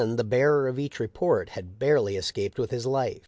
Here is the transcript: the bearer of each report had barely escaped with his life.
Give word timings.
the 0.15 0.23
bearer 0.23 0.67
of 0.67 0.79
each 0.79 0.99
report 0.99 1.49
had 1.49 1.77
barely 1.77 2.15
escaped 2.15 2.57
with 2.57 2.71
his 2.71 2.87
life. 2.87 3.19